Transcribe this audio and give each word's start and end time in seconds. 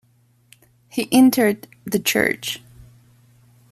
He 0.89 1.07
entered 1.11 1.67
the 1.85 1.99
church. 1.99 2.63